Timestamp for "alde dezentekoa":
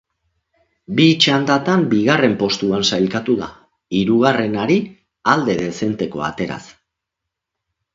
5.37-6.31